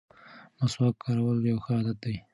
مسواک 0.59 0.95
کارول 1.03 1.37
یو 1.49 1.57
ښه 1.63 1.71
عادت 1.75 1.97
دی. 2.03 2.15